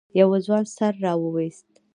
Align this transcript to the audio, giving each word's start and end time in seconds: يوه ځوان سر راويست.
يوه 0.19 0.37
ځوان 0.45 0.63
سر 0.75 0.93
راويست. 1.03 1.69